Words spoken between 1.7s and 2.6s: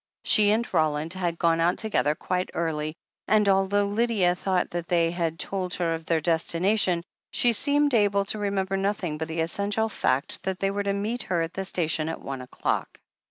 together quite